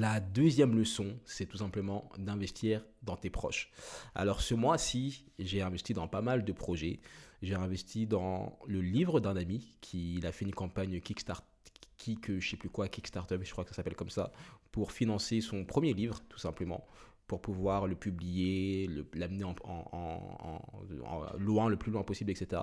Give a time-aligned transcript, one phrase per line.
[0.00, 3.70] La deuxième leçon, c'est tout simplement d'investir dans tes proches.
[4.14, 7.00] Alors ce mois-ci, j'ai investi dans pas mal de projets.
[7.42, 11.44] J'ai investi dans le livre d'un ami qui a fait une campagne Kickstarter
[11.98, 14.32] Kick, je sais plus quoi, Kickstarter, je crois que ça s'appelle comme ça,
[14.72, 16.86] pour financer son premier livre, tout simplement,
[17.26, 20.62] pour pouvoir le publier, l'amener en, en,
[21.36, 22.62] loin, le plus loin possible, etc.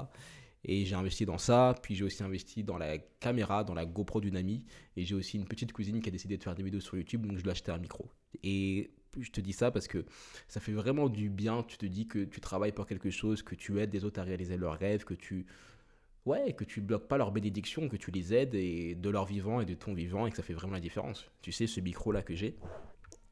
[0.68, 4.20] Et j'ai investi dans ça, puis j'ai aussi investi dans la caméra, dans la GoPro
[4.22, 4.64] d'une amie,
[4.96, 7.26] et j'ai aussi une petite cousine qui a décidé de faire des vidéos sur YouTube,
[7.26, 8.10] donc je lui ai acheté un micro.
[8.44, 10.06] Et je te dis ça parce que
[10.48, 13.56] ça fait vraiment du bien, tu te dis que tu travailles pour quelque chose, que
[13.56, 15.46] tu aides des autres à réaliser leurs rêves, que tu
[16.26, 19.62] ouais, que tu bloques pas leur bénédiction, que tu les aides et de leur vivant
[19.62, 21.32] et de ton vivant et que ça fait vraiment la différence.
[21.42, 22.58] Tu sais, ce micro-là que j'ai,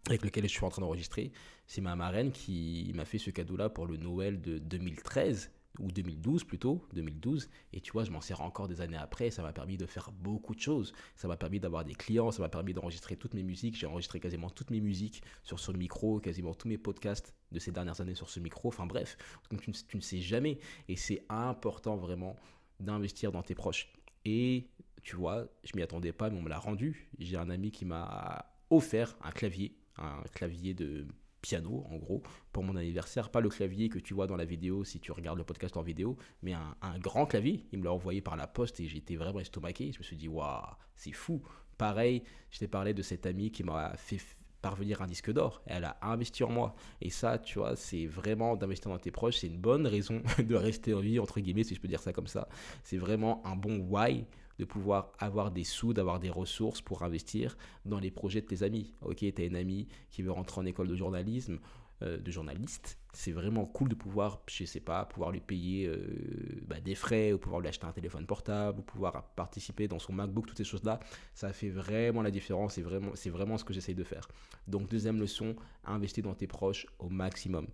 [0.07, 1.31] avec lequel je suis en train d'enregistrer,
[1.67, 6.43] c'est ma marraine qui m'a fait ce cadeau-là pour le Noël de 2013 ou 2012
[6.43, 7.49] plutôt, 2012.
[7.73, 9.29] Et tu vois, je m'en sers encore des années après.
[9.31, 10.93] Ça m'a permis de faire beaucoup de choses.
[11.15, 13.75] Ça m'a permis d'avoir des clients, ça m'a permis d'enregistrer toutes mes musiques.
[13.77, 17.71] J'ai enregistré quasiment toutes mes musiques sur ce micro, quasiment tous mes podcasts de ces
[17.71, 18.69] dernières années sur ce micro.
[18.69, 19.17] Enfin bref,
[19.51, 20.59] donc tu, tu ne sais jamais.
[20.87, 22.35] Et c'est important vraiment
[22.79, 23.91] d'investir dans tes proches.
[24.25, 24.67] Et
[25.03, 27.09] tu vois, je m'y attendais pas, mais on me l'a rendu.
[27.19, 31.05] J'ai un ami qui m'a offert un clavier, un clavier de
[31.45, 34.83] piano en gros pour mon anniversaire pas le clavier que tu vois dans la vidéo
[34.83, 38.19] si tu regardes le podcast en vidéo mais un, grand clavier il me l'a envoyé
[38.19, 41.43] par la poste et j'étais vraiment estomaqué je me suis dit waouh c'est fou
[41.77, 44.19] pareil je t'ai parlé de cet ami qui m'a fait
[44.61, 45.61] parvenir un disque d'or.
[45.67, 46.73] Elle a investi en moi.
[46.99, 49.37] Et ça, tu vois, c'est vraiment d'investir dans tes proches.
[49.37, 52.13] C'est une bonne raison de rester en vie, entre guillemets, si je peux dire ça
[52.13, 52.47] comme ça.
[52.83, 54.25] C'est vraiment un bon why
[54.59, 58.63] de pouvoir avoir des sous, d'avoir des ressources pour investir dans les projets de tes
[58.63, 58.93] amis.
[59.01, 61.59] Ok, tu as une amie qui veut rentrer en école de journalisme
[62.03, 66.61] euh, de journaliste, c'est vraiment cool de pouvoir, je sais pas, pouvoir lui payer euh,
[66.67, 70.11] bah, des frais, ou pouvoir lui acheter un téléphone portable, ou pouvoir participer dans son
[70.11, 70.99] MacBook, toutes ces choses-là.
[71.33, 74.27] Ça fait vraiment la différence, c'est vraiment, c'est vraiment ce que j'essaye de faire.
[74.67, 77.65] Donc deuxième leçon, investir dans tes proches au maximum.